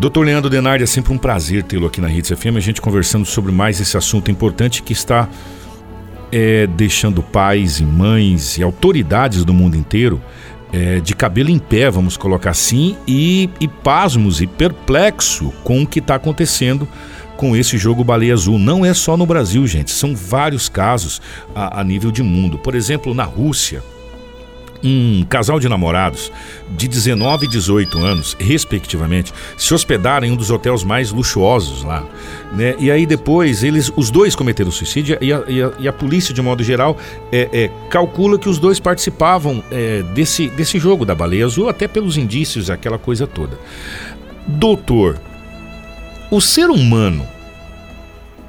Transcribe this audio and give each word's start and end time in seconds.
Doutor 0.00 0.24
Leandro 0.24 0.48
Denardi, 0.48 0.82
é 0.82 0.86
sempre 0.86 1.12
um 1.12 1.18
prazer 1.18 1.62
tê-lo 1.62 1.86
aqui 1.86 2.00
na 2.00 2.10
Hits 2.10 2.30
FM, 2.30 2.56
a 2.56 2.60
gente 2.60 2.80
conversando 2.80 3.26
sobre 3.26 3.52
mais 3.52 3.78
esse 3.80 3.98
assunto 3.98 4.30
importante 4.30 4.82
que 4.82 4.94
está 4.94 5.28
é, 6.32 6.66
deixando 6.66 7.22
pais 7.22 7.80
e 7.80 7.84
mães 7.84 8.56
e 8.56 8.62
autoridades 8.62 9.44
do 9.44 9.52
mundo 9.52 9.76
inteiro 9.76 10.18
é, 10.72 11.00
de 11.00 11.14
cabelo 11.14 11.50
em 11.50 11.58
pé, 11.58 11.90
vamos 11.90 12.16
colocar 12.16 12.48
assim, 12.48 12.96
e, 13.06 13.50
e 13.60 13.68
pasmos 13.68 14.40
e 14.40 14.46
perplexo 14.46 15.52
com 15.62 15.82
o 15.82 15.86
que 15.86 15.98
está 15.98 16.14
acontecendo 16.14 16.88
com 17.36 17.54
esse 17.54 17.76
jogo 17.76 18.02
Baleia 18.02 18.32
Azul. 18.32 18.58
Não 18.58 18.86
é 18.86 18.94
só 18.94 19.18
no 19.18 19.26
Brasil, 19.26 19.66
gente, 19.66 19.90
são 19.90 20.16
vários 20.16 20.66
casos 20.66 21.20
a, 21.54 21.78
a 21.78 21.84
nível 21.84 22.10
de 22.10 22.22
mundo. 22.22 22.56
Por 22.56 22.74
exemplo, 22.74 23.12
na 23.12 23.24
Rússia, 23.24 23.82
um 24.82 25.24
casal 25.28 25.60
de 25.60 25.68
namorados 25.68 26.32
de 26.70 26.88
19 26.88 27.46
e 27.46 27.48
18 27.48 27.98
anos, 27.98 28.36
respectivamente, 28.38 29.32
se 29.56 29.72
hospedaram 29.74 30.26
em 30.26 30.32
um 30.32 30.36
dos 30.36 30.50
hotéis 30.50 30.82
mais 30.82 31.10
luxuosos 31.10 31.82
lá. 31.82 32.04
Né? 32.52 32.74
E 32.78 32.90
aí 32.90 33.06
depois 33.06 33.62
eles, 33.62 33.92
os 33.96 34.10
dois 34.10 34.34
cometeram 34.34 34.70
suicídio 34.70 35.18
e 35.20 35.32
a, 35.32 35.42
e 35.46 35.62
a, 35.62 35.72
e 35.80 35.88
a 35.88 35.92
polícia, 35.92 36.32
de 36.32 36.40
modo 36.40 36.62
geral, 36.62 36.96
é, 37.30 37.48
é, 37.52 37.70
calcula 37.88 38.38
que 38.38 38.48
os 38.48 38.58
dois 38.58 38.80
participavam 38.80 39.62
é, 39.70 40.02
desse, 40.14 40.48
desse 40.48 40.78
jogo 40.78 41.04
da 41.04 41.14
baleia 41.14 41.44
azul, 41.44 41.68
até 41.68 41.86
pelos 41.86 42.16
indícios, 42.16 42.70
aquela 42.70 42.98
coisa 42.98 43.26
toda. 43.26 43.58
Doutor, 44.46 45.18
o 46.30 46.40
ser 46.40 46.70
humano, 46.70 47.26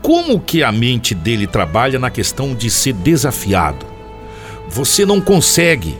como 0.02 0.40
que 0.40 0.64
a 0.64 0.72
mente 0.72 1.14
dele 1.14 1.46
trabalha 1.46 2.00
na 2.00 2.10
questão 2.10 2.56
de 2.56 2.70
ser 2.70 2.94
desafiado? 2.94 3.86
Você 4.70 5.06
não 5.06 5.20
consegue 5.20 5.98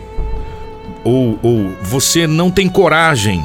ou, 1.04 1.40
ou 1.42 1.72
você 1.82 2.28
não 2.28 2.52
tem 2.52 2.68
coragem, 2.68 3.44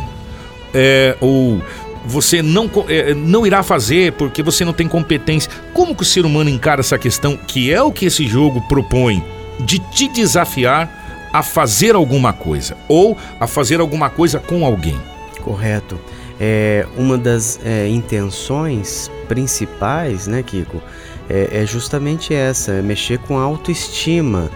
é, 0.74 1.16
ou 1.20 1.60
você 2.04 2.40
não, 2.40 2.70
é, 2.88 3.14
não 3.14 3.46
irá 3.46 3.62
fazer 3.62 4.12
porque 4.12 4.42
você 4.42 4.64
não 4.64 4.72
tem 4.72 4.86
competência. 4.86 5.50
Como 5.72 5.94
que 5.94 6.02
o 6.02 6.06
ser 6.06 6.24
humano 6.24 6.48
encara 6.48 6.80
essa 6.80 6.98
questão, 6.98 7.36
que 7.36 7.72
é 7.72 7.82
o 7.82 7.90
que 7.90 8.06
esse 8.06 8.26
jogo 8.26 8.60
propõe, 8.68 9.22
de 9.60 9.78
te 9.78 10.08
desafiar 10.08 11.28
a 11.32 11.42
fazer 11.42 11.94
alguma 11.94 12.32
coisa, 12.32 12.76
ou 12.88 13.16
a 13.40 13.46
fazer 13.46 13.80
alguma 13.80 14.08
coisa 14.08 14.38
com 14.38 14.64
alguém? 14.64 14.98
Correto. 15.42 15.98
É, 16.38 16.86
uma 16.96 17.16
das 17.16 17.58
é, 17.64 17.88
intenções 17.88 19.10
principais, 19.26 20.26
né, 20.26 20.42
Kiko, 20.42 20.82
é, 21.28 21.62
é 21.62 21.66
justamente 21.66 22.34
essa, 22.34 22.72
é 22.72 22.82
mexer 22.82 23.18
com 23.20 23.38
a 23.38 23.42
autoestima 23.42 24.50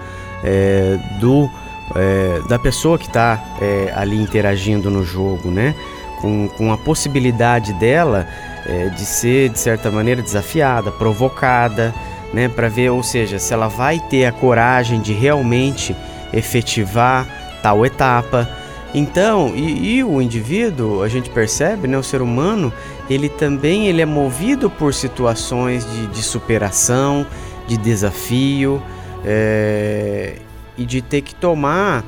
é, 0.45 0.99
do 1.19 1.51
é, 1.95 2.41
da 2.49 2.59
pessoa 2.59 2.99
que 2.99 3.07
está 3.07 3.43
é, 3.61 3.93
ali 3.95 4.17
interagindo 4.17 4.91
no 4.91 5.05
jogo, 5.05 5.51
né? 5.51 5.75
Com, 6.21 6.49
com 6.49 6.73
a 6.73 6.77
possibilidade 6.77 7.73
dela 7.75 8.29
é, 8.67 8.89
de 8.91 9.05
ser, 9.05 9.49
de 9.49 9.59
certa 9.59 9.91
maneira, 9.91 10.21
desafiada, 10.21 10.91
provocada, 10.91 11.95
né? 12.33 12.49
Para 12.49 12.69
ver, 12.69 12.91
ou 12.91 13.03
seja, 13.03 13.39
se 13.39 13.53
ela 13.53 13.69
vai 13.69 13.99
ter 13.99 14.27
a 14.27 14.33
coragem 14.33 15.01
de 15.01 15.13
realmente 15.13 15.97
efetivar 16.33 17.27
tal 17.63 17.85
etapa. 17.85 18.49
Então, 18.93 19.53
e, 19.55 19.99
e, 19.99 20.05
o 20.05 20.21
indivíduo, 20.21 21.03
a 21.03 21.09
gente 21.09 21.31
percebe, 21.31 21.87
né, 21.87 21.97
o 21.97 22.03
ser 22.03 22.21
humano, 22.21 22.73
ele 23.09 23.29
também 23.29 23.87
ele 23.87 24.03
é 24.03 24.07
movido 24.07 24.69
por 24.69 24.93
situações 24.93 25.89
de, 25.89 26.09
de 26.09 26.23
superação, 26.23 27.25
de 27.69 27.77
desafio, 27.77 28.83
é, 29.25 30.39
e 30.77 30.85
de 30.85 31.03
ter 31.03 31.23
que 31.23 31.35
tomar 31.35 32.05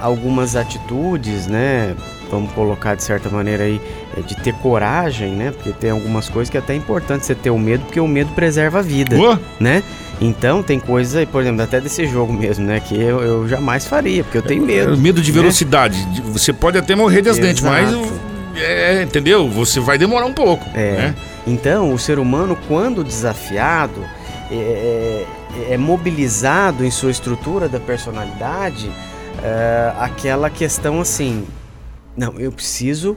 algumas 0.00 0.56
atitudes, 0.56 1.46
né? 1.46 1.94
Vamos 2.30 2.52
colocar 2.52 2.96
de 2.96 3.04
certa 3.04 3.28
maneira 3.28 3.64
aí, 3.64 3.80
é, 4.16 4.20
de 4.20 4.34
ter 4.36 4.52
coragem, 4.54 5.32
né? 5.32 5.52
Porque 5.52 5.70
tem 5.70 5.90
algumas 5.90 6.28
coisas 6.28 6.50
que 6.50 6.56
é 6.56 6.60
até 6.60 6.74
importante 6.74 7.24
você 7.24 7.34
ter 7.34 7.50
o 7.50 7.58
medo, 7.58 7.84
porque 7.84 8.00
o 8.00 8.08
medo 8.08 8.32
preserva 8.32 8.80
a 8.80 8.82
vida, 8.82 9.16
né? 9.60 9.82
Então 10.20 10.62
tem 10.62 10.80
coisas 10.80 11.14
aí, 11.14 11.26
por 11.26 11.42
exemplo, 11.42 11.62
até 11.62 11.80
desse 11.80 12.06
jogo 12.06 12.32
mesmo, 12.32 12.66
né? 12.66 12.80
Que 12.80 12.96
eu, 12.96 13.20
eu 13.22 13.48
jamais 13.48 13.86
faria, 13.86 14.24
porque 14.24 14.38
eu 14.38 14.42
tenho 14.42 14.64
é, 14.64 14.66
medo. 14.66 14.96
Medo 14.96 15.20
de 15.20 15.30
né? 15.30 15.40
velocidade. 15.40 16.06
Você 16.32 16.52
pode 16.52 16.78
até 16.78 16.94
morrer 16.94 17.22
de 17.22 17.28
acidente, 17.28 17.62
mas. 17.62 17.90
É, 18.56 19.02
entendeu? 19.02 19.48
Você 19.50 19.78
vai 19.80 19.98
demorar 19.98 20.26
um 20.26 20.32
pouco. 20.32 20.66
É. 20.74 20.92
Né? 20.92 21.14
Então, 21.46 21.92
o 21.92 21.98
ser 21.98 22.18
humano, 22.18 22.58
quando 22.66 23.04
desafiado, 23.04 24.02
é, 24.50 25.26
é, 25.68 25.72
é 25.74 25.76
mobilizado 25.76 26.84
em 26.84 26.90
sua 26.90 27.10
estrutura 27.10 27.68
da 27.68 27.80
personalidade 27.80 28.90
é, 29.42 29.92
aquela 29.98 30.50
questão 30.50 31.00
assim: 31.00 31.46
não, 32.16 32.38
eu 32.38 32.50
preciso 32.52 33.16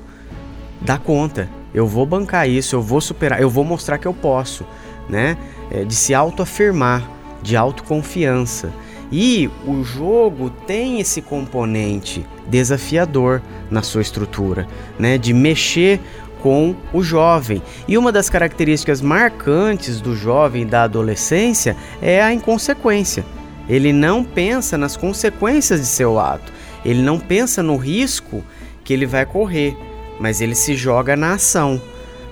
dar 0.82 1.00
conta, 1.00 1.50
eu 1.74 1.88
vou 1.88 2.06
bancar 2.06 2.50
isso, 2.50 2.76
eu 2.76 2.82
vou 2.82 3.02
superar, 3.02 3.42
eu 3.42 3.50
vou 3.50 3.64
mostrar 3.64 3.98
que 3.98 4.08
eu 4.08 4.14
posso, 4.14 4.66
né? 5.08 5.38
É, 5.72 5.84
de 5.84 5.96
se 5.96 6.14
autoafirmar, 6.14 7.08
de 7.42 7.56
autoconfiança. 7.56 8.72
E 9.12 9.50
o 9.66 9.84
jogo 9.84 10.52
tem 10.68 11.00
esse 11.00 11.20
componente 11.20 12.26
desafiador 12.48 13.42
na 13.70 13.82
sua 13.82 14.02
estrutura, 14.02 14.68
né? 15.00 15.18
De 15.18 15.34
mexer 15.34 16.00
com 16.42 16.76
o 16.94 17.04
jovem. 17.04 17.62
E 17.88 17.98
uma 17.98 18.12
das 18.12 18.30
características 18.30 19.02
marcantes 19.02 20.02
do 20.02 20.16
jovem 20.16 20.66
da 20.66 20.84
adolescência 20.84 21.76
é 22.02 22.22
a 22.22 22.34
inconsequência. 22.34 23.26
Ele 23.68 23.94
não 23.94 24.24
pensa 24.24 24.78
nas 24.78 24.98
consequências 24.98 25.80
de 25.80 25.86
seu 25.86 26.20
ato, 26.20 26.52
ele 26.84 27.02
não 27.02 27.20
pensa 27.20 27.62
no 27.62 27.78
risco 27.78 28.44
que 28.84 28.94
ele 28.94 29.06
vai 29.06 29.26
correr, 29.26 29.78
mas 30.20 30.42
ele 30.42 30.56
se 30.56 30.76
joga 30.76 31.16
na 31.16 31.34
ação. 31.34 31.80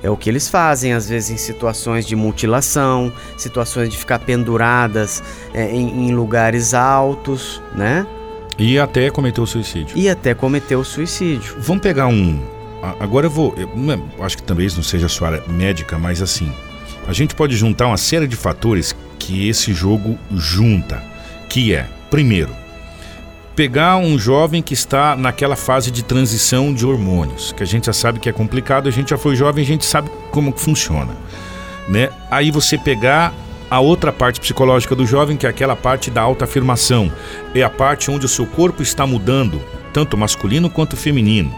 É 0.02 0.10
o 0.10 0.18
que 0.18 0.30
eles 0.30 0.48
fazem, 0.48 0.94
às 0.94 1.10
vezes, 1.10 1.32
em 1.32 1.38
situações 1.38 2.06
de 2.06 2.16
mutilação, 2.16 3.12
situações 3.36 3.90
de 3.90 3.98
ficar 3.98 4.20
penduradas 4.20 5.24
é, 5.54 5.72
em, 5.72 6.08
em 6.08 6.16
lugares 6.16 6.74
altos, 6.74 7.62
né? 7.76 8.06
E 8.60 8.80
até 8.80 9.10
cometer 9.10 9.42
o 9.42 9.46
suicídio. 9.46 9.98
E 9.98 10.10
até 10.10 10.34
cometer 10.34 10.76
o 10.76 10.84
suicídio. 10.84 11.56
Vamos 11.60 11.82
pegar 11.82 12.08
um, 12.08 12.40
Agora 13.00 13.26
eu 13.26 13.30
vou. 13.30 13.54
Eu, 13.58 13.70
acho 14.24 14.38
que 14.38 14.44
talvez 14.44 14.76
não 14.76 14.84
seja 14.84 15.08
a 15.08 15.10
sua 15.10 15.30
área 15.30 15.44
médica, 15.48 15.98
mas 15.98 16.22
assim. 16.22 16.52
A 17.08 17.14
gente 17.14 17.34
pode 17.36 17.56
juntar 17.56 17.88
uma 17.88 17.98
série 17.98 18.28
de 18.28 18.36
fatores 18.36 18.96
que 19.18 19.48
esse 19.48 19.74
jogo 19.74 20.18
junta. 20.32 21.02
Que 21.48 21.74
é, 21.74 21.88
primeiro, 22.10 22.54
pegar 23.56 23.98
um 23.98 24.20
jovem 24.20 24.62
que 24.62 24.74
está 24.74 25.16
naquela 25.16 25.56
fase 25.56 25.90
de 25.90 26.04
transição 26.04 26.74
de 26.74 26.86
hormônios, 26.86 27.54
que 27.54 27.64
a 27.64 27.66
gente 27.66 27.86
já 27.86 27.94
sabe 27.94 28.20
que 28.20 28.30
é 28.30 28.34
complicado, 28.34 28.88
a 28.88 28.92
gente 28.92 29.10
já 29.10 29.18
foi 29.18 29.36
jovem, 29.36 29.64
a 29.64 29.68
gente 29.68 29.86
sabe 29.86 30.12
como 30.32 30.54
funciona. 30.56 31.16
Né? 31.88 32.10
Aí 32.30 32.52
você 32.52 32.78
pegar 32.78 33.34
a 33.70 33.80
outra 33.80 34.14
parte 34.14 34.40
psicológica 34.40 34.96
do 34.96 35.06
jovem, 35.06 35.36
que 35.36 35.46
é 35.46 35.50
aquela 35.50 35.76
parte 35.76 36.10
da 36.10 36.22
autoafirmação. 36.22 37.12
É 37.56 37.64
a 37.64 37.70
parte 37.70 38.12
onde 38.12 38.26
o 38.26 38.30
seu 38.30 38.46
corpo 38.46 38.84
está 38.84 39.08
mudando, 39.08 39.62
tanto 39.94 40.18
masculino 40.18 40.70
quanto 40.70 40.96
feminino 40.96 41.54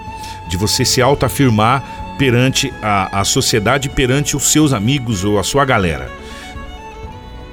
de 0.50 0.58
você 0.58 0.84
se 0.84 1.02
autoafirmar 1.02 2.16
perante 2.18 2.74
a, 2.82 3.22
a 3.22 3.24
sociedade, 3.24 3.88
perante 3.88 4.36
os 4.36 4.52
seus 4.52 4.74
amigos 4.74 5.24
ou 5.24 5.40
a 5.40 5.44
sua 5.44 5.64
galera. 5.64 6.12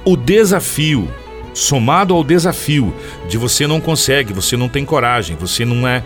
O 0.03 0.17
desafio, 0.17 1.07
somado 1.53 2.13
ao 2.13 2.23
desafio 2.23 2.93
de 3.29 3.37
você 3.37 3.65
não 3.67 3.79
consegue, 3.79 4.33
você 4.33 4.57
não 4.57 4.67
tem 4.67 4.83
coragem, 4.83 5.37
você 5.37 5.63
não 5.63 5.87
é, 5.87 6.03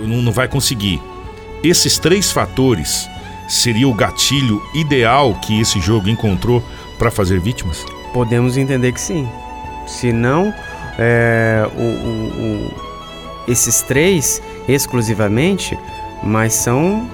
não, 0.00 0.32
vai 0.32 0.48
conseguir. 0.48 1.00
Esses 1.62 1.98
três 1.98 2.32
fatores 2.32 3.08
seria 3.48 3.88
o 3.88 3.94
gatilho 3.94 4.62
ideal 4.74 5.34
que 5.34 5.60
esse 5.60 5.80
jogo 5.80 6.08
encontrou 6.08 6.64
para 6.98 7.10
fazer 7.10 7.40
vítimas? 7.40 7.84
Podemos 8.14 8.56
entender 8.56 8.92
que 8.92 9.00
sim. 9.00 9.28
Se 9.86 10.12
não, 10.12 10.54
é, 10.98 11.68
o, 11.74 11.82
o, 11.82 12.89
esses 13.50 13.82
três 13.82 14.40
exclusivamente 14.68 15.76
mas 16.22 16.52
são 16.54 17.08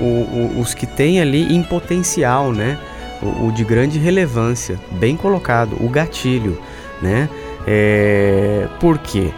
o, 0.00 0.04
o, 0.04 0.60
os 0.60 0.74
que 0.74 0.86
têm 0.86 1.20
ali 1.20 1.54
em 1.54 1.62
potencial, 1.62 2.52
né? 2.52 2.78
O, 3.22 3.46
o, 3.46 3.52
de 3.52 3.64
grande 3.64 3.98
relevância, 3.98 4.78
bem 4.92 5.16
colocado, 5.16 5.76
o 5.80 5.88
gatilho, 5.88 6.58
né? 7.00 7.28
É, 7.66 8.66
por 8.80 8.98
quê? 8.98 9.30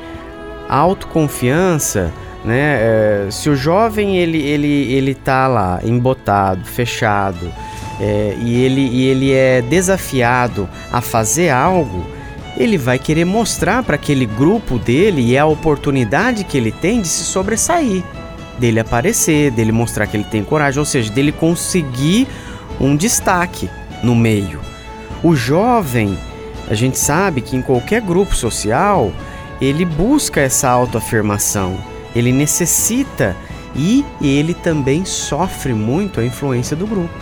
Autoconfiança, 0.69 2.12
né? 2.44 2.79
É, 2.81 3.29
se 3.31 3.50
o 3.50 3.56
jovem 3.56 4.17
ele 4.17 4.41
ele 4.41 4.93
ele 4.93 5.15
tá 5.15 5.47
lá 5.47 5.81
embotado, 5.85 6.65
fechado, 6.65 7.53
é, 8.00 8.35
e 8.38 8.62
ele 8.62 8.81
e 8.81 9.06
ele 9.06 9.32
é 9.32 9.61
desafiado 9.61 10.69
a 10.91 11.00
fazer 11.00 11.50
algo, 11.50 12.06
ele 12.56 12.78
vai 12.78 12.98
querer 12.98 13.24
mostrar 13.24 13.82
para 13.82 13.96
aquele 13.96 14.26
grupo 14.26 14.78
dele 14.78 15.22
e 15.22 15.36
é 15.36 15.40
a 15.40 15.46
oportunidade 15.46 16.44
que 16.44 16.56
ele 16.56 16.72
tem 16.72 17.00
de 17.00 17.08
se 17.08 17.24
sobressair 17.24 18.02
dele 18.58 18.80
aparecer, 18.80 19.50
dele 19.50 19.72
mostrar 19.72 20.06
que 20.06 20.16
ele 20.16 20.24
tem 20.24 20.44
coragem, 20.44 20.78
ou 20.78 20.84
seja, 20.84 21.12
dele 21.12 21.32
conseguir 21.32 22.28
um 22.80 22.96
destaque 22.96 23.68
no 24.02 24.14
meio. 24.14 24.60
O 25.22 25.34
jovem, 25.34 26.18
a 26.68 26.74
gente 26.74 26.98
sabe 26.98 27.40
que 27.40 27.56
em 27.56 27.62
qualquer 27.62 28.00
grupo 28.00 28.34
social, 28.34 29.12
ele 29.60 29.84
busca 29.84 30.40
essa 30.40 30.68
autoafirmação, 30.68 31.76
ele 32.14 32.32
necessita 32.32 33.36
e 33.74 34.04
ele 34.20 34.54
também 34.54 35.04
sofre 35.04 35.74
muito 35.74 36.20
a 36.20 36.24
influência 36.24 36.76
do 36.76 36.86
grupo. 36.86 37.14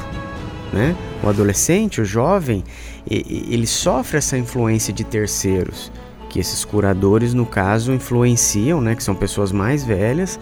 Né? 0.73 0.95
O 1.23 1.29
adolescente, 1.29 2.01
o 2.01 2.05
jovem, 2.05 2.65
ele 3.09 3.67
sofre 3.67 4.19
essa 4.19 4.37
influência 4.37 4.93
de 4.93 5.05
terceiros, 5.05 5.93
que 6.29 6.41
esses 6.41 6.65
curadores, 6.65 7.33
no 7.33 7.47
caso, 7.47 7.93
influenciam, 7.93 8.81
né? 8.81 8.97
que 8.97 9.05
são 9.05 9.15
pessoas 9.15 9.53
mais 9.53 9.85
velhas, 9.85 10.41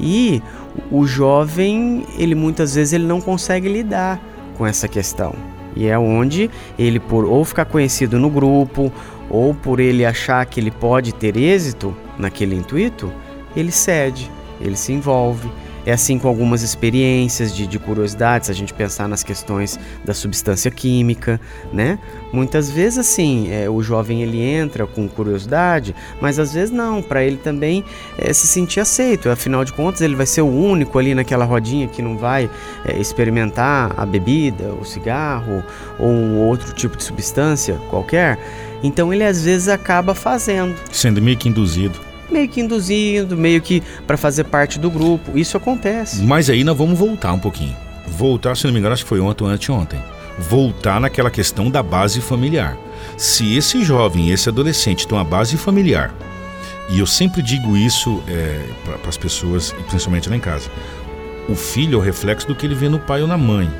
e 0.00 0.42
o 0.90 1.06
jovem, 1.06 2.04
ele 2.18 2.34
muitas 2.34 2.74
vezes 2.74 2.92
ele 2.92 3.06
não 3.06 3.20
consegue 3.20 3.68
lidar 3.68 4.20
com 4.56 4.66
essa 4.66 4.88
questão. 4.88 5.34
E 5.76 5.86
é 5.86 5.98
onde 5.98 6.50
ele, 6.78 6.98
por 6.98 7.24
ou 7.24 7.44
ficar 7.44 7.66
conhecido 7.66 8.18
no 8.18 8.30
grupo, 8.30 8.92
ou 9.30 9.54
por 9.54 9.78
ele 9.78 10.04
achar 10.04 10.44
que 10.46 10.58
ele 10.58 10.70
pode 10.70 11.14
ter 11.14 11.36
êxito 11.36 11.94
naquele 12.18 12.56
intuito, 12.56 13.12
ele 13.54 13.70
cede, 13.70 14.30
ele 14.60 14.76
se 14.76 14.92
envolve 14.92 15.48
é 15.86 15.92
assim 15.92 16.18
com 16.18 16.26
algumas 16.26 16.62
experiências 16.62 17.54
de, 17.54 17.66
de 17.66 17.78
curiosidades, 17.78 18.50
a 18.50 18.52
gente 18.52 18.74
pensar 18.74 19.08
nas 19.08 19.22
questões 19.22 19.78
da 20.04 20.12
substância 20.12 20.68
química, 20.70 21.40
né? 21.72 21.98
Muitas 22.32 22.68
vezes 22.68 22.98
assim, 22.98 23.50
é, 23.52 23.70
o 23.70 23.80
jovem 23.82 24.20
ele 24.20 24.42
entra 24.42 24.84
com 24.84 25.08
curiosidade, 25.08 25.94
mas 26.20 26.40
às 26.40 26.52
vezes 26.52 26.72
não, 26.72 27.00
para 27.00 27.22
ele 27.22 27.36
também 27.36 27.84
é, 28.18 28.32
se 28.32 28.48
sentir 28.48 28.80
aceito. 28.80 29.30
Afinal 29.30 29.64
de 29.64 29.72
contas, 29.72 30.00
ele 30.00 30.16
vai 30.16 30.26
ser 30.26 30.42
o 30.42 30.48
único 30.48 30.98
ali 30.98 31.14
naquela 31.14 31.44
rodinha 31.44 31.86
que 31.86 32.02
não 32.02 32.18
vai 32.18 32.50
é, 32.84 32.98
experimentar 32.98 33.94
a 33.96 34.04
bebida, 34.04 34.74
o 34.74 34.84
cigarro 34.84 35.62
ou 36.00 36.08
um 36.08 36.38
outro 36.38 36.74
tipo 36.74 36.96
de 36.96 37.04
substância 37.04 37.76
qualquer. 37.88 38.38
Então 38.82 39.14
ele 39.14 39.24
às 39.24 39.42
vezes 39.44 39.68
acaba 39.68 40.14
fazendo. 40.14 40.74
Sendo 40.90 41.22
meio 41.22 41.36
que 41.36 41.48
induzido 41.48 42.15
meio 42.30 42.48
que 42.48 42.60
induzindo, 42.60 43.36
meio 43.36 43.60
que 43.60 43.82
para 44.06 44.16
fazer 44.16 44.44
parte 44.44 44.78
do 44.78 44.90
grupo. 44.90 45.36
Isso 45.36 45.56
acontece. 45.56 46.22
Mas 46.22 46.50
aí 46.50 46.64
nós 46.64 46.76
vamos 46.76 46.98
voltar 46.98 47.32
um 47.32 47.38
pouquinho. 47.38 47.76
Voltar, 48.06 48.56
se 48.56 48.64
não 48.64 48.72
me 48.72 48.78
engano, 48.78 48.94
acho 48.94 49.04
que 49.04 49.08
foi 49.08 49.20
ontem 49.20 49.44
ou 49.44 49.50
anteontem. 49.50 50.00
Voltar 50.38 51.00
naquela 51.00 51.30
questão 51.30 51.70
da 51.70 51.82
base 51.82 52.20
familiar. 52.20 52.76
Se 53.16 53.56
esse 53.56 53.82
jovem, 53.82 54.30
esse 54.30 54.48
adolescente 54.48 55.06
tem 55.06 55.16
uma 55.16 55.24
base 55.24 55.56
familiar, 55.56 56.14
e 56.88 57.00
eu 57.00 57.06
sempre 57.06 57.42
digo 57.42 57.76
isso 57.76 58.22
é, 58.28 58.60
para 58.84 59.08
as 59.08 59.16
pessoas, 59.16 59.74
principalmente 59.88 60.28
lá 60.28 60.36
em 60.36 60.40
casa, 60.40 60.70
o 61.48 61.54
filho 61.54 61.94
é 61.94 61.96
o 61.96 62.00
reflexo 62.00 62.46
do 62.46 62.54
que 62.54 62.66
ele 62.66 62.74
vê 62.74 62.88
no 62.88 62.98
pai 62.98 63.22
ou 63.22 63.28
na 63.28 63.36
mãe. 63.36 63.70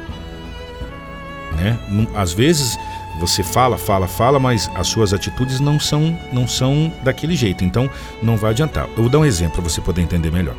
Né? 1.56 1.78
Às 2.14 2.32
vezes 2.32 2.78
você 3.18 3.42
fala, 3.42 3.78
fala, 3.78 4.06
fala, 4.06 4.38
mas 4.38 4.70
as 4.74 4.86
suas 4.86 5.12
atitudes 5.12 5.60
não 5.60 5.80
são, 5.80 6.18
não 6.32 6.46
são 6.46 6.92
daquele 7.02 7.34
jeito. 7.34 7.64
Então, 7.64 7.88
não 8.22 8.36
vai 8.36 8.50
adiantar. 8.50 8.86
Eu 8.96 9.02
vou 9.02 9.08
dar 9.08 9.18
um 9.18 9.24
exemplo 9.24 9.62
para 9.62 9.70
você 9.70 9.80
poder 9.80 10.02
entender 10.02 10.30
melhor. 10.30 10.54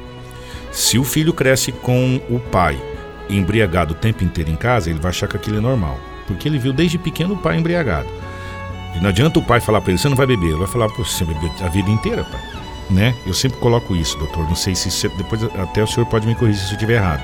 Se 0.72 0.98
o 0.98 1.04
filho 1.04 1.34
cresce 1.34 1.72
com 1.72 2.22
o 2.30 2.40
pai 2.40 2.80
embriagado 3.30 3.94
o 3.94 3.98
tempo 3.98 4.24
inteiro 4.24 4.50
em 4.50 4.56
casa, 4.56 4.90
ele 4.90 5.00
vai 5.00 5.10
achar 5.10 5.28
que 5.28 5.38
aquilo 5.38 5.58
é 5.58 5.62
normal. 5.62 6.00
Porque 6.26 6.48
ele 6.48 6.60
viu 6.60 6.74
desde 6.74 6.98
pequeno 6.98 7.36
o 7.36 7.38
pai 7.38 7.58
embriagado. 7.58 8.10
E 8.96 9.00
não 9.00 9.10
adianta 9.10 9.40
o 9.40 9.44
pai 9.44 9.60
falar 9.60 9.82
para 9.82 9.92
ele, 9.92 10.00
você 10.00 10.10
não 10.10 10.16
vai 10.16 10.26
beber. 10.26 10.48
Ele 10.48 10.58
vai 10.58 10.68
falar, 10.68 10.88
você 10.88 11.24
bebeu 11.24 11.52
a 11.62 11.70
vida 11.70 11.90
inteira, 11.90 12.24
pai. 12.24 12.42
Né? 12.90 13.14
Eu 13.26 13.34
sempre 13.34 13.60
coloco 13.60 13.96
isso, 13.96 14.18
doutor. 14.18 14.48
Não 14.48 14.56
sei 14.56 14.74
se 14.74 15.08
depois 15.10 15.44
até 15.44 15.84
o 15.84 15.88
senhor 15.88 16.06
pode 16.06 16.26
me 16.26 16.36
corrigir 16.36 16.62
se 16.62 16.70
eu 16.70 16.74
estiver 16.74 16.96
errado. 16.96 17.24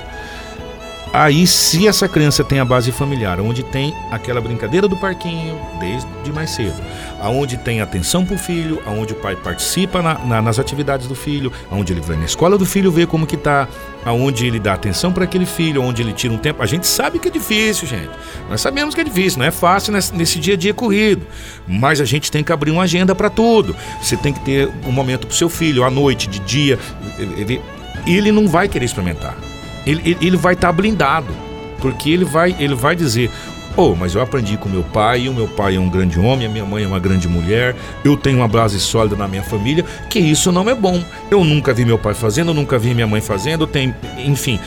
Aí, 1.16 1.46
se 1.46 1.86
essa 1.86 2.08
criança 2.08 2.42
tem 2.42 2.58
a 2.58 2.64
base 2.64 2.90
familiar, 2.90 3.38
onde 3.38 3.62
tem 3.62 3.94
aquela 4.10 4.40
brincadeira 4.40 4.88
do 4.88 4.96
parquinho 4.96 5.56
desde 5.78 6.32
mais 6.32 6.50
cedo, 6.50 6.74
aonde 7.20 7.56
tem 7.56 7.80
atenção 7.80 8.26
para 8.26 8.34
o 8.34 8.38
filho, 8.38 8.82
aonde 8.84 9.12
o 9.12 9.16
pai 9.16 9.36
participa 9.36 10.02
na, 10.02 10.18
na, 10.18 10.42
nas 10.42 10.58
atividades 10.58 11.06
do 11.06 11.14
filho, 11.14 11.52
aonde 11.70 11.92
ele 11.92 12.00
vai 12.00 12.16
na 12.16 12.24
escola 12.24 12.58
do 12.58 12.66
filho 12.66 12.90
ver 12.90 13.06
como 13.06 13.28
que 13.28 13.36
tá, 13.36 13.68
aonde 14.04 14.44
ele 14.44 14.58
dá 14.58 14.72
atenção 14.72 15.12
para 15.12 15.22
aquele 15.22 15.46
filho, 15.46 15.80
aonde 15.80 16.02
ele 16.02 16.12
tira 16.12 16.34
um 16.34 16.36
tempo. 16.36 16.60
A 16.60 16.66
gente 16.66 16.84
sabe 16.84 17.20
que 17.20 17.28
é 17.28 17.30
difícil, 17.30 17.86
gente. 17.86 18.10
Nós 18.50 18.60
sabemos 18.60 18.92
que 18.92 19.00
é 19.00 19.04
difícil, 19.04 19.38
não 19.38 19.46
é 19.46 19.52
fácil 19.52 19.92
nesse, 19.92 20.12
nesse 20.16 20.40
dia 20.40 20.54
a 20.54 20.56
dia 20.56 20.74
corrido. 20.74 21.24
Mas 21.64 22.00
a 22.00 22.04
gente 22.04 22.28
tem 22.28 22.42
que 22.42 22.52
abrir 22.52 22.72
uma 22.72 22.82
agenda 22.82 23.14
para 23.14 23.30
tudo. 23.30 23.76
Você 24.02 24.16
tem 24.16 24.32
que 24.32 24.40
ter 24.40 24.68
um 24.84 24.90
momento 24.90 25.28
para 25.28 25.36
seu 25.36 25.48
filho, 25.48 25.84
à 25.84 25.90
noite, 25.92 26.26
de 26.26 26.40
dia. 26.40 26.76
Ele, 27.16 27.62
ele 28.04 28.32
não 28.32 28.48
vai 28.48 28.66
querer 28.66 28.86
experimentar 28.86 29.53
ele, 29.86 30.16
ele 30.20 30.36
vai 30.36 30.54
estar 30.54 30.68
tá 30.68 30.72
blindado. 30.72 31.32
Porque 31.80 32.10
ele 32.10 32.24
vai, 32.24 32.54
ele 32.58 32.74
vai 32.74 32.96
dizer: 32.96 33.30
Oh, 33.76 33.94
mas 33.94 34.14
eu 34.14 34.22
aprendi 34.22 34.56
com 34.56 34.68
meu 34.68 34.84
pai, 34.84 35.28
o 35.28 35.34
meu 35.34 35.48
pai 35.48 35.74
é 35.74 35.80
um 35.80 35.88
grande 35.88 36.18
homem, 36.18 36.46
a 36.46 36.50
minha 36.50 36.64
mãe 36.64 36.84
é 36.84 36.86
uma 36.86 37.00
grande 37.00 37.26
mulher, 37.26 37.74
eu 38.04 38.16
tenho 38.16 38.38
uma 38.38 38.46
base 38.46 38.78
sólida 38.78 39.16
na 39.16 39.26
minha 39.26 39.42
família, 39.42 39.84
que 40.08 40.20
isso 40.20 40.52
não 40.52 40.70
é 40.70 40.74
bom. 40.74 41.02
Eu 41.28 41.42
nunca 41.42 41.74
vi 41.74 41.84
meu 41.84 41.98
pai 41.98 42.14
fazendo, 42.14 42.52
eu 42.52 42.54
nunca 42.54 42.78
vi 42.78 42.94
minha 42.94 43.06
mãe 43.06 43.20
fazendo, 43.20 43.66
tem, 43.66 43.92
enfim, 44.18 44.60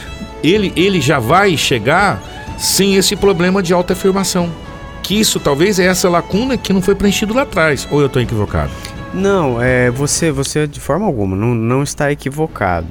ele, 0.44 0.74
ele 0.76 1.00
já 1.00 1.20
vai 1.20 1.56
chegar 1.56 2.22
sem 2.58 2.96
esse 2.96 3.16
problema 3.16 3.64
de 3.64 3.74
autoafirmação. 3.74 4.52
Que 5.02 5.18
isso 5.18 5.40
talvez 5.40 5.80
é 5.80 5.86
essa 5.86 6.10
lacuna 6.10 6.58
que 6.58 6.74
não 6.74 6.82
foi 6.82 6.94
preenchido 6.94 7.34
lá 7.34 7.44
atrás, 7.44 7.88
ou 7.90 8.02
eu 8.02 8.08
estou 8.08 8.22
equivocado? 8.22 8.72
Não, 9.18 9.60
é, 9.60 9.90
você, 9.90 10.32
você 10.32 10.68
de 10.68 10.80
forma 10.80 11.08
alguma 11.08 11.36
não, 11.36 11.56
não 11.56 11.82
está 11.82 12.12
equivocado. 12.12 12.86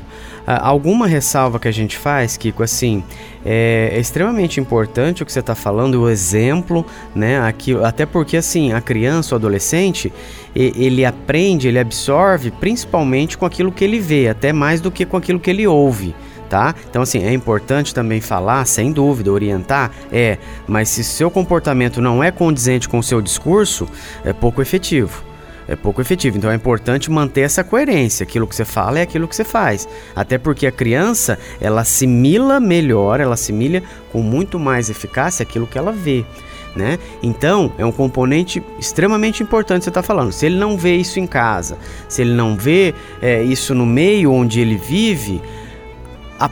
Ah, 0.44 0.68
alguma 0.68 1.06
ressalva 1.06 1.60
que 1.60 1.68
a 1.68 1.72
gente 1.72 1.96
faz, 1.96 2.36
Kiko, 2.36 2.64
assim, 2.64 3.04
é, 3.44 3.90
é 3.92 4.00
extremamente 4.00 4.58
importante 4.58 5.22
o 5.22 5.26
que 5.26 5.32
você 5.32 5.38
está 5.38 5.54
falando, 5.54 6.02
o 6.02 6.10
exemplo, 6.10 6.84
né? 7.14 7.40
Aqui, 7.40 7.76
até 7.80 8.04
porque, 8.04 8.36
assim, 8.36 8.72
a 8.72 8.80
criança, 8.80 9.36
o 9.36 9.38
adolescente, 9.38 10.12
ele 10.52 11.04
aprende, 11.04 11.68
ele 11.68 11.78
absorve 11.78 12.50
principalmente 12.50 13.38
com 13.38 13.46
aquilo 13.46 13.70
que 13.70 13.84
ele 13.84 14.00
vê, 14.00 14.28
até 14.28 14.52
mais 14.52 14.80
do 14.80 14.90
que 14.90 15.06
com 15.06 15.16
aquilo 15.16 15.38
que 15.38 15.50
ele 15.50 15.66
ouve. 15.66 16.12
Tá? 16.48 16.74
Então, 16.88 17.02
assim, 17.02 17.24
é 17.24 17.32
importante 17.32 17.92
também 17.92 18.20
falar, 18.20 18.64
sem 18.66 18.92
dúvida, 18.92 19.32
orientar, 19.32 19.90
é, 20.12 20.38
mas 20.66 20.88
se 20.88 21.02
seu 21.02 21.28
comportamento 21.28 22.00
não 22.00 22.22
é 22.22 22.30
condizente 22.30 22.88
com 22.88 23.00
o 23.00 23.02
seu 23.02 23.20
discurso, 23.20 23.88
é 24.24 24.32
pouco 24.32 24.62
efetivo 24.62 25.35
é 25.68 25.74
pouco 25.74 26.00
efetivo. 26.00 26.36
Então 26.36 26.50
é 26.50 26.54
importante 26.54 27.10
manter 27.10 27.42
essa 27.42 27.64
coerência. 27.64 28.24
Aquilo 28.24 28.46
que 28.46 28.54
você 28.54 28.64
fala 28.64 28.98
é 28.98 29.02
aquilo 29.02 29.26
que 29.26 29.36
você 29.36 29.44
faz. 29.44 29.88
Até 30.14 30.38
porque 30.38 30.66
a 30.66 30.72
criança, 30.72 31.38
ela 31.60 31.80
assimila 31.80 32.60
melhor, 32.60 33.20
ela 33.20 33.34
assimila 33.34 33.82
com 34.12 34.22
muito 34.22 34.58
mais 34.58 34.90
eficácia 34.90 35.42
aquilo 35.42 35.66
que 35.66 35.78
ela 35.78 35.92
vê. 35.92 36.24
Né? 36.74 36.98
Então, 37.22 37.72
é 37.78 37.86
um 37.86 37.90
componente 37.90 38.62
extremamente 38.78 39.42
importante 39.42 39.84
você 39.84 39.90
está 39.90 40.02
falando. 40.02 40.30
Se 40.30 40.44
ele 40.44 40.56
não 40.56 40.76
vê 40.76 40.94
isso 40.94 41.18
em 41.18 41.26
casa, 41.26 41.78
se 42.06 42.20
ele 42.20 42.34
não 42.34 42.54
vê 42.54 42.94
é, 43.22 43.42
isso 43.42 43.74
no 43.74 43.86
meio 43.86 44.30
onde 44.30 44.60
ele 44.60 44.76
vive, 44.76 45.40
a 46.38 46.50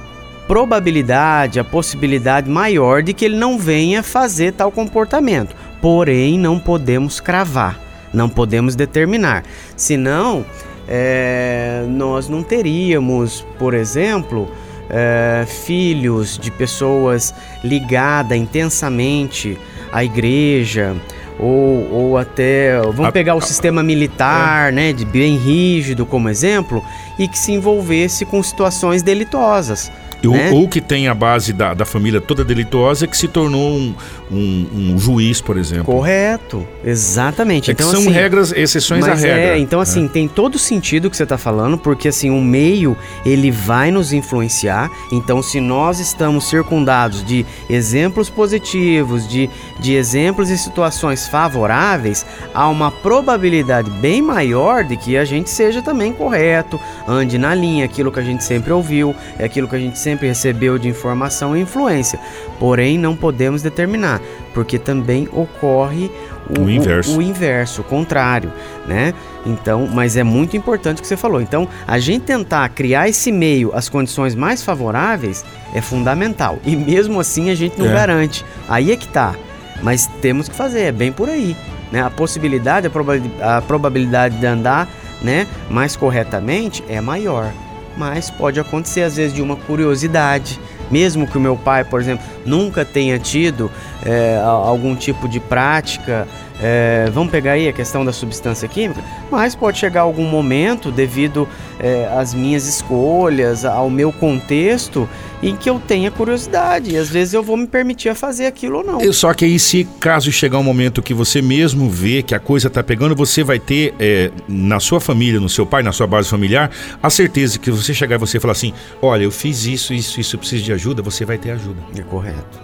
probabilidade, 0.49 1.61
a 1.61 1.65
possibilidade 1.65 2.49
maior 2.49 3.03
de 3.03 3.13
que 3.13 3.27
ele 3.27 3.37
não 3.37 3.59
venha 3.59 4.03
fazer 4.03 4.55
tal 4.55 4.73
comportamento. 4.73 5.55
Porém, 5.83 6.39
não 6.39 6.59
podemos 6.59 7.21
cravar. 7.21 7.84
Não 8.15 8.29
podemos 8.29 8.75
determinar. 8.75 9.43
Senão, 9.77 10.47
é, 10.89 11.85
nós 11.89 12.29
não 12.29 12.43
teríamos, 12.43 13.45
por 13.59 13.75
exemplo, 13.75 14.49
é, 14.89 15.45
filhos 15.47 16.39
de 16.39 16.51
pessoas 16.51 17.35
ligadas 17.63 18.39
intensamente 18.39 19.59
à 19.93 20.05
igreja, 20.05 20.95
ou, 21.39 21.93
ou 21.93 22.19
até. 22.19 22.81
Vamos 22.81 23.11
pegar 23.11 23.35
o 23.35 23.41
sistema 23.41 23.83
militar, 23.83 24.69
é. 24.69 24.73
né, 24.73 24.93
de 24.93 25.05
bem 25.05 25.37
rígido 25.37 26.07
como 26.07 26.29
exemplo, 26.29 26.83
e 27.19 27.27
que 27.27 27.39
se 27.39 27.53
envolvesse 27.53 28.25
com 28.25 28.43
situações 28.43 29.03
delitosas. 29.03 29.91
Né? 30.33 30.51
Ou, 30.51 30.69
que 30.69 30.81
tem 30.81 31.09
a 31.09 31.15
base 31.15 31.53
da, 31.53 31.75
da 31.75 31.85
família 31.85 32.21
toda 32.21 32.45
delituosa 32.45 33.07
que 33.07 33.17
se 33.17 33.29
tornou 33.29 33.73
um, 33.73 33.95
um, 34.31 34.67
um 34.75 34.99
juiz, 34.99 35.41
por 35.41 35.57
exemplo. 35.57 35.85
Correto, 35.85 36.67
exatamente. 36.85 37.71
É 37.71 37.73
então, 37.73 37.91
são 37.91 38.01
assim, 38.01 38.11
regras, 38.11 38.53
exceções 38.53 39.05
à 39.05 39.15
regra. 39.15 39.41
É, 39.41 39.59
então 39.59 39.81
assim, 39.81 40.07
é. 40.07 40.09
tem 40.09 40.29
todo 40.29 40.59
sentido 40.59 41.07
o 41.07 41.11
que 41.11 41.17
você 41.17 41.25
está 41.25 41.39
falando, 41.39 41.77
porque 41.79 42.09
assim, 42.09 42.31
o 42.31 42.41
meio, 42.41 42.97
ele 43.25 43.51
vai 43.51 43.91
nos 43.91 44.13
influenciar. 44.13 44.91
Então, 45.13 45.43
se 45.43 45.61
nós 45.61 46.01
estamos 46.01 46.49
circundados 46.49 47.25
de 47.25 47.45
exemplos 47.69 48.31
positivos, 48.31 49.29
de, 49.29 49.51
de 49.81 49.95
exemplos 49.95 50.51
e 50.51 50.59
situações 50.59 51.27
favoráveis, 51.27 52.25
há 52.53 52.69
uma 52.69 52.91
probabilidade 52.91 53.91
bem 53.91 54.23
maior 54.23 54.85
de 54.85 54.97
que 54.97 55.17
a 55.17 55.25
gente 55.25 55.51
seja 55.51 55.83
também 55.83 56.13
correto, 56.13 56.81
ande 57.07 57.39
na 57.39 57.55
linha, 57.55 57.85
aquilo 57.85 58.13
que 58.13 58.21
a 58.21 58.23
gente 58.23 58.45
sempre 58.45 58.73
ouviu, 58.73 59.15
é 59.39 59.45
aquilo 59.45 59.69
que 59.69 59.77
a 59.77 59.79
gente 59.79 59.99
sempre 59.99 60.14
sempre 60.15 60.29
recebeu 60.29 60.79
de 60.79 60.89
informação 60.89 61.57
e 61.57 61.61
influência. 61.61 62.19
Porém, 62.59 62.97
não 62.97 63.17
podemos 63.17 63.63
determinar, 63.63 64.21
porque 64.53 64.79
também 64.79 65.29
ocorre 65.33 66.11
o, 66.57 66.63
o 66.63 66.71
inverso, 66.71 67.13
o, 67.13 67.19
o, 67.19 67.23
inverso, 67.23 67.81
o 67.81 67.85
contrário, 67.85 68.53
né? 68.87 69.13
Então, 69.45 69.87
mas 69.87 70.17
é 70.17 70.23
muito 70.23 70.57
importante 70.57 70.99
o 70.99 71.03
que 71.03 71.09
você 71.09 71.17
falou. 71.17 71.41
Então, 71.41 71.69
a 71.87 71.99
gente 71.99 72.23
tentar 72.23 72.69
criar 72.69 73.09
esse 73.09 73.33
meio, 73.33 73.73
as 73.75 73.89
condições 73.89 74.35
mais 74.35 74.63
favoráveis, 74.63 75.45
é 75.75 75.81
fundamental. 75.81 76.59
E 76.65 76.77
mesmo 76.77 77.19
assim 77.19 77.51
a 77.51 77.55
gente 77.55 77.79
não 77.79 77.87
é. 77.87 77.93
garante. 77.93 78.45
Aí 78.69 78.93
é 78.93 78.97
que 78.97 79.09
tá. 79.09 79.35
Mas 79.83 80.07
temos 80.23 80.49
que 80.49 80.55
fazer, 80.55 80.83
é 80.83 80.93
bem 80.93 81.11
por 81.11 81.29
aí. 81.29 81.57
Né? 81.91 82.01
A 82.01 82.09
possibilidade, 82.09 82.87
a 82.87 82.91
probabilidade, 82.91 83.43
a 83.43 83.61
probabilidade 83.61 84.39
de 84.39 84.47
andar 84.47 84.89
né, 85.21 85.47
mais 85.69 85.97
corretamente 85.97 86.85
é 86.89 87.01
maior. 87.01 87.53
Mas 87.97 88.31
pode 88.31 88.59
acontecer 88.61 89.03
às 89.03 89.17
vezes 89.17 89.35
de 89.35 89.43
uma 89.43 89.57
curiosidade. 89.57 90.61
Mesmo 90.91 91.27
que 91.27 91.39
o 91.39 91.41
meu 91.41 91.57
pai, 91.57 91.83
por 91.83 92.01
exemplo, 92.01 92.25
nunca 92.45 92.85
tenha 92.85 93.19
tido 93.19 93.71
é, 94.05 94.39
algum 94.45 94.95
tipo 94.95 95.27
de 95.29 95.41
prática 95.41 96.29
é, 96.61 97.11
vamos 97.13 97.33
pegar 97.33 97.53
aí 97.53 97.69
a 97.69 97.73
questão 97.73 98.05
da 98.05 98.13
substância 98.13 98.69
química, 98.69 99.03
mas 99.31 99.55
pode 99.55 99.79
chegar 99.79 100.03
algum 100.03 100.25
momento, 100.25 100.93
devido 100.93 101.49
é, 101.81 102.09
às 102.17 102.33
minhas 102.33 102.67
escolhas, 102.67 103.65
ao 103.65 103.91
meu 103.91 104.13
contexto, 104.13 105.09
em 105.43 105.57
que 105.57 105.69
eu 105.69 105.81
tenha 105.81 106.11
curiosidade. 106.11 106.93
E 106.93 106.97
às 106.97 107.11
vezes 107.11 107.35
eu 107.35 107.43
vou 107.43 107.57
me 107.57 107.67
permitir 107.67 108.09
a 108.09 108.15
fazer 108.15 108.47
aquilo 108.47 108.79
ou 108.79 108.85
não. 108.85 109.13
Só 109.13 109.35
que 109.35 109.45
aí, 109.45 109.59
se 109.59 109.85
caso 109.99 110.31
chegar 110.31 110.59
um 110.59 110.63
momento 110.63 111.03
que 111.03 111.13
você 111.13 111.43
mesmo 111.43 111.91
vê 111.91 112.23
que 112.23 112.35
a 112.35 112.39
coisa 112.39 112.69
está 112.69 112.83
pegando, 112.83 113.17
você 113.17 113.43
vai 113.43 113.59
ter 113.59 113.93
é, 113.99 114.31
na 114.49 114.79
sua 114.79 115.01
família, 115.01 115.41
no 115.41 115.49
seu 115.49 115.67
pai, 115.67 115.83
na 115.83 115.93
sua 115.93 116.07
base 116.07 116.29
familiar, 116.29 116.71
a 117.03 117.11
certeza 117.11 117.59
que 117.59 117.71
você 117.71 117.93
chegar 117.93 118.15
e 118.15 118.19
você 118.19 118.39
falar 118.39 118.53
assim: 118.53 118.73
olha, 119.03 119.25
eu 119.25 119.31
fiz 119.31 119.67
isso, 119.67 119.93
isso, 119.93 120.21
isso, 120.21 120.37
eu 120.37 120.41
preciso 120.41 120.63
de 120.63 120.73
ajuda, 120.73 121.03
você 121.03 121.25
vai 121.25 121.37
ter 121.37 121.51
ajuda. 121.51 121.83
É 121.99 122.03
correto. 122.03 122.63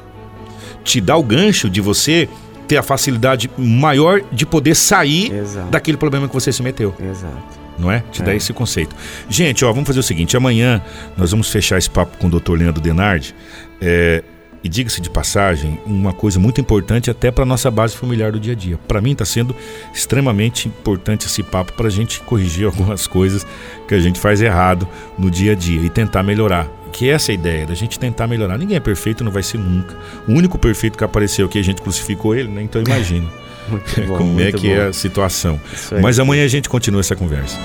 Te 0.85 1.01
dá 1.01 1.17
o 1.17 1.23
gancho 1.23 1.69
de 1.69 1.81
você 1.81 2.29
ter 2.71 2.77
a 2.77 2.85
facilidade 2.85 3.51
maior 3.59 4.23
de 4.31 4.47
poder 4.47 4.77
sair 4.77 5.35
Exato. 5.35 5.71
daquele 5.71 5.97
problema 5.97 6.29
que 6.29 6.35
você 6.35 6.53
se 6.53 6.63
meteu. 6.63 6.95
Exato. 7.01 7.59
Não 7.77 7.91
é? 7.91 8.05
Te 8.13 8.23
é. 8.23 8.25
dá 8.27 8.33
esse 8.33 8.53
conceito. 8.53 8.95
Gente, 9.29 9.65
ó, 9.65 9.73
vamos 9.73 9.89
fazer 9.89 9.99
o 9.99 10.05
seguinte: 10.05 10.37
amanhã 10.37 10.81
nós 11.17 11.33
vamos 11.33 11.51
fechar 11.51 11.79
esse 11.79 11.91
papo 11.91 12.17
com 12.19 12.29
o 12.29 12.31
Dr. 12.31 12.53
Leandro 12.53 12.81
Denardi. 12.81 13.35
É, 13.83 14.23
e 14.63 14.69
diga-se 14.69 15.01
de 15.01 15.09
passagem, 15.09 15.79
uma 15.87 16.13
coisa 16.13 16.39
muito 16.39 16.61
importante 16.61 17.11
até 17.11 17.31
para 17.31 17.45
nossa 17.45 17.71
base 17.71 17.97
familiar 17.97 18.33
do 18.33 18.41
dia 18.41 18.53
a 18.53 18.57
dia. 18.57 18.79
Para 18.89 19.01
mim 19.01 19.13
está 19.13 19.25
sendo 19.25 19.55
extremamente 19.93 20.69
importante 20.69 21.27
esse 21.27 21.43
papo 21.43 21.73
para 21.73 21.87
a 21.87 21.91
gente 21.91 22.21
corrigir 22.21 22.67
algumas 22.67 23.07
coisas 23.07 23.47
que 23.89 23.95
a 23.95 24.01
gente 24.01 24.19
faz 24.21 24.41
errado 24.41 24.87
no 25.19 25.31
dia 25.31 25.53
a 25.53 25.55
dia 25.55 25.81
e 25.81 25.89
tentar 25.89 26.23
melhorar 26.23 26.69
que 26.93 27.09
essa 27.09 27.31
é 27.31 27.33
a 27.33 27.35
ideia, 27.35 27.67
da 27.67 27.75
gente 27.75 27.99
tentar 27.99 28.27
melhorar. 28.27 28.59
Ninguém 28.59 28.77
é 28.77 28.81
perfeito, 28.81 29.23
não 29.23 29.31
vai 29.31 29.43
ser 29.43 29.59
nunca. 29.59 29.97
O 30.27 30.33
único 30.33 30.59
perfeito 30.59 30.99
que 30.99 31.05
apareceu 31.05 31.47
aqui, 31.47 31.59
a 31.59 31.63
gente 31.63 31.81
crucificou 31.81 32.35
ele, 32.35 32.49
né? 32.49 32.63
Então 32.63 32.83
imagina 32.83 33.29
bom, 34.09 34.17
como 34.17 34.41
é 34.41 34.51
que 34.53 34.69
bom. 34.69 34.75
é 34.75 34.89
a 34.89 34.93
situação. 34.93 35.61
Mas 36.03 36.19
amanhã 36.19 36.45
a 36.45 36.49
gente 36.49 36.69
continua 36.69 37.01
essa 37.01 37.15
conversa. 37.15 37.59